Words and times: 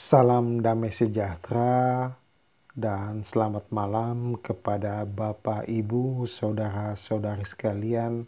Salam 0.00 0.64
damai 0.64 0.96
sejahtera 0.96 2.08
dan 2.72 3.20
selamat 3.20 3.68
malam 3.68 4.40
kepada 4.40 5.04
Bapak, 5.04 5.68
Ibu, 5.68 6.24
saudara-saudari 6.24 7.44
sekalian 7.44 8.24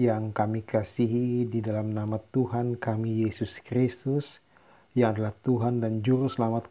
yang 0.00 0.32
kami 0.32 0.64
kasihi 0.64 1.44
di 1.52 1.60
dalam 1.60 1.92
nama 1.92 2.16
Tuhan 2.16 2.80
kami 2.80 3.28
Yesus 3.28 3.60
Kristus 3.60 4.40
yang 4.96 5.12
adalah 5.12 5.36
Tuhan 5.44 5.84
dan 5.84 6.00
Juru 6.00 6.32
Selamat 6.32 6.64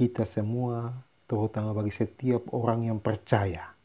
kita 0.00 0.24
semua, 0.24 1.04
terutama 1.28 1.76
bagi 1.76 1.92
setiap 1.92 2.48
orang 2.56 2.88
yang 2.88 3.04
percaya. 3.04 3.76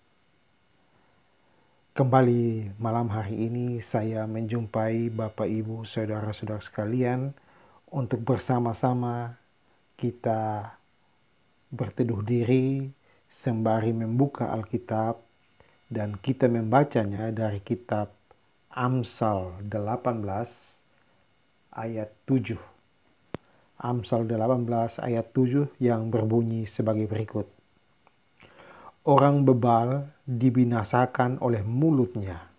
Kembali 1.92 2.72
malam 2.80 3.12
hari 3.12 3.52
ini 3.52 3.84
saya 3.84 4.24
menjumpai 4.32 5.12
Bapak, 5.12 5.52
Ibu, 5.52 5.84
saudara-saudara 5.84 6.64
sekalian 6.64 7.36
untuk 7.92 8.24
bersama-sama 8.24 9.43
kita 9.98 10.74
berteduh 11.74 12.22
diri 12.22 12.90
sembari 13.30 13.94
membuka 13.98 14.54
Alkitab 14.54 15.18
dan 15.90 16.18
kita 16.22 16.50
membacanya 16.50 17.30
dari 17.30 17.62
kitab 17.62 18.14
Amsal 18.74 19.62
18 19.70 20.26
ayat 21.78 22.10
7. 22.26 22.58
Amsal 23.78 24.26
18 24.26 24.98
ayat 24.98 25.30
7 25.30 25.70
yang 25.78 26.10
berbunyi 26.10 26.66
sebagai 26.66 27.06
berikut. 27.06 27.46
Orang 29.06 29.46
bebal 29.46 30.10
dibinasakan 30.26 31.38
oleh 31.44 31.62
mulutnya. 31.62 32.50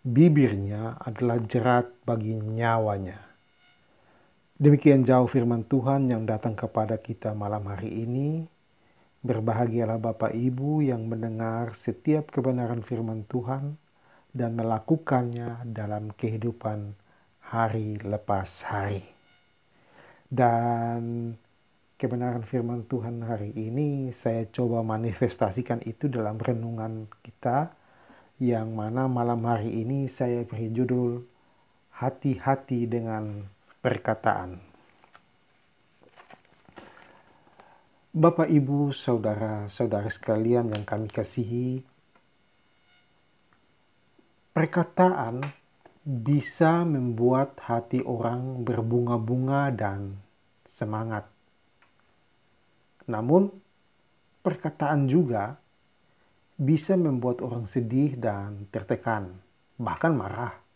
Bibirnya 0.00 0.96
adalah 1.02 1.42
jerat 1.44 1.90
bagi 2.06 2.32
nyawanya. 2.32 3.27
Demikian 4.58 5.06
jauh 5.06 5.30
firman 5.30 5.62
Tuhan 5.62 6.10
yang 6.10 6.26
datang 6.26 6.58
kepada 6.58 6.98
kita 6.98 7.30
malam 7.30 7.70
hari 7.70 7.94
ini. 8.02 8.42
Berbahagialah 9.22 10.02
Bapak 10.02 10.34
Ibu 10.34 10.82
yang 10.82 11.06
mendengar 11.06 11.78
setiap 11.78 12.34
kebenaran 12.34 12.82
firman 12.82 13.22
Tuhan 13.30 13.78
dan 14.34 14.58
melakukannya 14.58 15.62
dalam 15.62 16.10
kehidupan 16.10 16.90
hari 17.38 18.02
lepas 18.02 18.66
hari. 18.66 19.06
Dan 20.26 21.38
kebenaran 21.94 22.42
firman 22.42 22.82
Tuhan 22.90 23.22
hari 23.22 23.54
ini 23.54 24.10
saya 24.10 24.42
coba 24.50 24.82
manifestasikan 24.82 25.86
itu 25.86 26.10
dalam 26.10 26.34
renungan 26.34 27.06
kita 27.22 27.70
yang 28.42 28.74
mana 28.74 29.06
malam 29.06 29.38
hari 29.46 29.86
ini 29.86 30.10
saya 30.10 30.42
beri 30.42 30.74
judul 30.74 31.22
hati-hati 31.94 32.90
dengan 32.90 33.54
perkataan. 33.88 34.60
Bapak, 38.12 38.52
Ibu, 38.52 38.92
saudara-saudara 38.92 40.12
sekalian 40.12 40.76
yang 40.76 40.84
kami 40.84 41.08
kasihi, 41.08 41.80
perkataan 44.52 45.40
bisa 46.04 46.84
membuat 46.84 47.56
hati 47.64 48.04
orang 48.04 48.60
berbunga-bunga 48.60 49.72
dan 49.72 50.20
semangat. 50.68 51.24
Namun, 53.08 53.48
perkataan 54.44 55.08
juga 55.08 55.56
bisa 56.60 56.92
membuat 56.92 57.40
orang 57.40 57.64
sedih 57.64 58.20
dan 58.20 58.68
tertekan, 58.68 59.40
bahkan 59.80 60.12
marah 60.12 60.67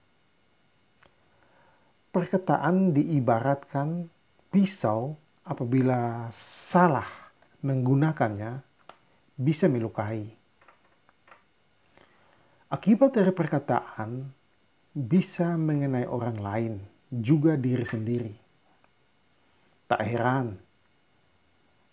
perkataan 2.12 2.92
diibaratkan 2.92 4.06
pisau 4.52 5.16
apabila 5.48 6.28
salah 6.36 7.08
menggunakannya 7.64 8.60
bisa 9.32 9.66
melukai. 9.66 10.28
Akibat 12.68 13.16
dari 13.16 13.32
perkataan 13.32 14.28
bisa 14.92 15.56
mengenai 15.56 16.04
orang 16.04 16.36
lain, 16.36 16.74
juga 17.08 17.56
diri 17.56 17.84
sendiri. 17.84 18.32
Tak 19.88 20.00
heran, 20.04 20.56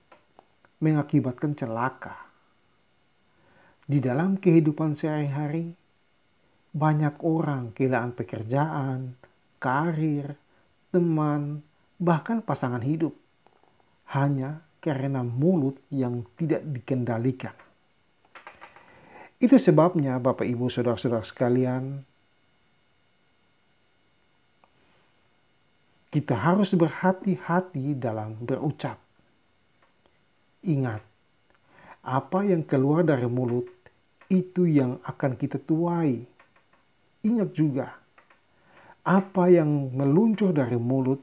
mengakibatkan 0.82 1.54
celaka. 1.54 2.18
Di 3.86 4.02
dalam 4.02 4.42
kehidupan 4.42 4.98
sehari-hari, 4.98 5.70
banyak 6.74 7.14
orang 7.22 7.70
kehilangan 7.70 8.18
pekerjaan, 8.18 9.14
karir, 9.64 10.36
teman, 10.92 11.64
bahkan 11.96 12.44
pasangan 12.44 12.84
hidup. 12.84 13.16
Hanya 14.12 14.60
karena 14.84 15.24
mulut 15.24 15.80
yang 15.88 16.28
tidak 16.36 16.60
dikendalikan. 16.68 17.56
Itu 19.40 19.56
sebabnya 19.56 20.20
Bapak 20.20 20.44
Ibu 20.44 20.68
Saudara-saudara 20.68 21.24
sekalian, 21.24 22.04
kita 26.12 26.36
harus 26.36 26.76
berhati-hati 26.76 27.96
dalam 27.96 28.36
berucap. 28.44 29.00
Ingat, 30.62 31.00
apa 32.04 32.44
yang 32.44 32.62
keluar 32.62 33.02
dari 33.02 33.26
mulut 33.26 33.66
itu 34.28 34.68
yang 34.68 35.00
akan 35.04 35.32
kita 35.34 35.56
tuai. 35.64 36.22
Ingat 37.24 37.50
juga, 37.56 38.03
apa 39.04 39.52
yang 39.52 39.92
meluncur 39.92 40.56
dari 40.56 40.80
mulut 40.80 41.20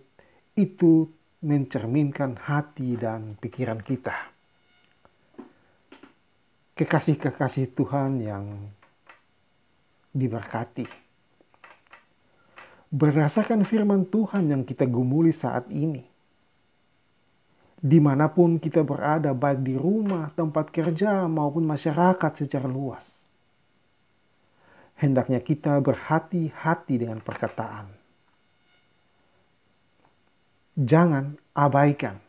itu 0.54 1.10
mencerminkan 1.42 2.38
hati 2.38 2.94
dan 2.94 3.34
pikiran 3.42 3.82
kita. 3.82 4.14
Kekasih-kekasih 6.78 7.74
Tuhan 7.74 8.22
yang 8.22 8.46
diberkati. 10.14 10.86
Berdasarkan 12.92 13.66
firman 13.66 14.06
Tuhan 14.12 14.52
yang 14.52 14.62
kita 14.68 14.86
gumuli 14.86 15.32
saat 15.32 15.72
ini, 15.72 16.04
di 17.82 17.98
mana 17.98 18.30
pun 18.30 18.60
kita 18.60 18.84
berada, 18.84 19.32
baik 19.34 19.64
di 19.64 19.80
rumah, 19.80 20.30
tempat 20.36 20.70
kerja, 20.70 21.26
maupun 21.26 21.64
masyarakat 21.66 22.32
secara 22.36 22.68
luas, 22.68 23.21
hendaknya 25.02 25.42
kita 25.42 25.82
berhati-hati 25.82 27.02
dengan 27.02 27.18
perkataan. 27.26 27.90
Jangan 30.78 31.42
abaikan. 31.58 32.22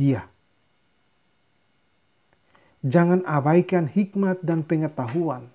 Iya. 0.00 0.24
Jangan 2.80 3.26
abaikan 3.26 3.90
hikmat 3.90 4.40
dan 4.40 4.62
pengetahuan, 4.62 5.50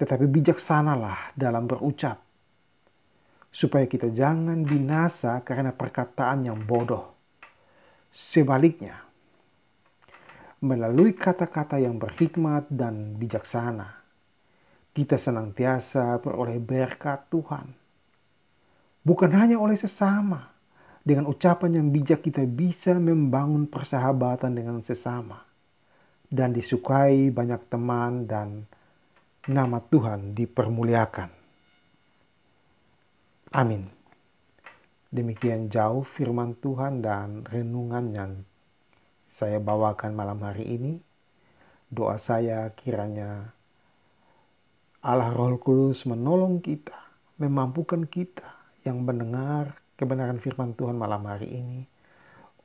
tetapi 0.00 0.24
bijaksanalah 0.24 1.36
dalam 1.36 1.68
berucap, 1.68 2.24
supaya 3.52 3.84
kita 3.84 4.08
jangan 4.08 4.64
binasa 4.64 5.44
karena 5.44 5.76
perkataan 5.76 6.48
yang 6.48 6.56
bodoh. 6.64 7.12
Sebaliknya, 8.08 9.09
melalui 10.60 11.16
kata-kata 11.16 11.80
yang 11.80 11.96
berhikmat 11.96 12.68
dan 12.68 13.16
bijaksana, 13.16 14.00
kita 14.92 15.16
senantiasa 15.16 16.20
beroleh 16.20 16.60
berkat 16.60 17.28
Tuhan. 17.32 17.72
Bukan 19.00 19.30
hanya 19.32 19.56
oleh 19.56 19.80
sesama, 19.80 20.52
dengan 21.00 21.32
ucapan 21.32 21.80
yang 21.80 21.88
bijak 21.88 22.20
kita 22.20 22.44
bisa 22.44 22.92
membangun 22.92 23.64
persahabatan 23.64 24.52
dengan 24.52 24.84
sesama 24.84 25.40
dan 26.28 26.52
disukai 26.52 27.32
banyak 27.32 27.72
teman 27.72 28.28
dan 28.28 28.68
nama 29.48 29.80
Tuhan 29.80 30.36
dipermuliakan. 30.36 31.30
Amin. 33.56 33.88
Demikian 35.10 35.66
jauh 35.72 36.06
firman 36.06 36.54
Tuhan 36.62 37.02
dan 37.02 37.42
renungan 37.42 38.04
yang 38.14 38.30
saya 39.30 39.62
bawakan 39.62 40.12
malam 40.18 40.42
hari 40.42 40.66
ini. 40.66 40.92
Doa 41.90 42.18
saya 42.18 42.70
kiranya 42.74 43.54
Allah 45.02 45.30
Roh 45.32 45.56
Kudus 45.56 46.04
menolong 46.04 46.58
kita, 46.60 46.94
memampukan 47.38 48.04
kita 48.06 48.46
yang 48.84 49.00
mendengar 49.00 49.80
kebenaran 49.94 50.42
firman 50.42 50.74
Tuhan 50.74 50.98
malam 50.98 51.24
hari 51.24 51.48
ini 51.50 51.80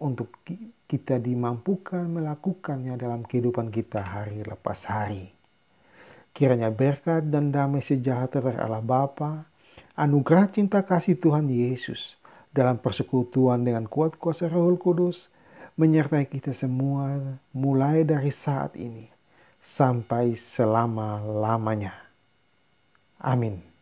untuk 0.01 0.43
kita 0.89 1.17
dimampukan 1.17 2.03
melakukannya 2.05 2.99
dalam 2.99 3.23
kehidupan 3.23 3.71
kita 3.71 4.03
hari 4.03 4.43
lepas 4.43 4.83
hari. 4.85 5.31
Kiranya 6.35 6.67
berkat 6.67 7.31
dan 7.31 7.55
damai 7.55 7.79
sejahtera 7.79 8.51
dari 8.51 8.59
Allah 8.59 8.83
Bapa, 8.83 9.47
anugerah 9.95 10.51
cinta 10.51 10.83
kasih 10.83 11.15
Tuhan 11.15 11.47
Yesus 11.47 12.19
dalam 12.51 12.75
persekutuan 12.75 13.63
dengan 13.63 13.87
kuat 13.87 14.19
kuasa 14.19 14.51
Roh 14.51 14.75
Kudus 14.75 15.31
menyertai 15.75 16.27
kita 16.31 16.55
semua 16.55 17.35
mulai 17.51 18.07
dari 18.07 18.31
saat 18.31 18.79
ini 18.79 19.11
sampai 19.59 20.35
selama-lamanya. 20.39 21.91
Amin. 23.19 23.74